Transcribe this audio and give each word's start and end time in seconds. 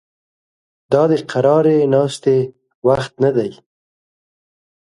دا 0.91 1.01
د 1.11 1.13
قرارې 1.31 1.77
ناستې 1.93 2.37
وخت 2.87 3.13
نه 3.23 3.31
دی 3.37 3.51